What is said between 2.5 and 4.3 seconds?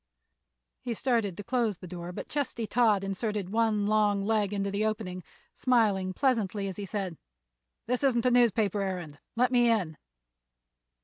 Todd inserted one long